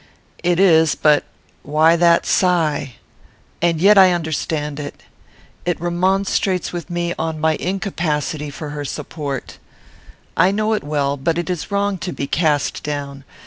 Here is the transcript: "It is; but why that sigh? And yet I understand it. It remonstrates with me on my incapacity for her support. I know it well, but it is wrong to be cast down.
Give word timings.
"It 0.43 0.59
is; 0.59 0.95
but 0.95 1.25
why 1.61 1.95
that 1.95 2.25
sigh? 2.25 2.93
And 3.61 3.79
yet 3.79 3.99
I 3.99 4.13
understand 4.13 4.79
it. 4.79 5.03
It 5.63 5.79
remonstrates 5.79 6.73
with 6.73 6.89
me 6.89 7.13
on 7.19 7.39
my 7.39 7.53
incapacity 7.57 8.49
for 8.49 8.69
her 8.69 8.83
support. 8.83 9.59
I 10.35 10.49
know 10.49 10.73
it 10.73 10.83
well, 10.83 11.17
but 11.17 11.37
it 11.37 11.51
is 11.51 11.69
wrong 11.69 11.99
to 11.99 12.11
be 12.11 12.25
cast 12.25 12.81
down. 12.81 13.25